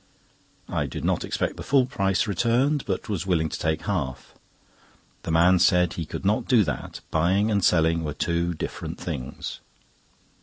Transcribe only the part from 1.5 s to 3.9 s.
the full price returned, but was willing to take